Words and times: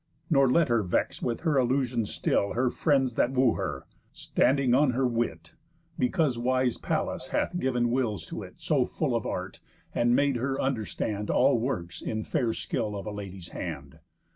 Nor 0.31 0.49
let 0.49 0.67
her 0.69 0.81
vex 0.81 1.21
with 1.21 1.41
her 1.41 1.59
illusions 1.59 2.09
still 2.11 2.53
Her 2.53 2.71
friends 2.71 3.13
that 3.13 3.33
woo 3.33 3.53
her, 3.53 3.85
standing 4.11 4.73
on 4.73 4.93
her 4.93 5.05
wit, 5.07 5.53
Because 5.99 6.39
wise 6.39 6.79
Pallas 6.79 7.27
hath 7.27 7.57
giv'n 7.59 7.91
wills 7.91 8.25
to 8.25 8.41
it 8.41 8.59
So 8.59 8.83
full 8.87 9.15
of 9.15 9.27
art, 9.27 9.59
and 9.93 10.15
made 10.15 10.37
her 10.37 10.59
understand 10.59 11.29
All 11.29 11.59
works 11.59 12.01
in 12.01 12.23
fair 12.23 12.51
skill 12.53 12.95
of 12.95 13.05
a 13.05 13.11
lady's 13.11 13.49
hand. 13.49 13.99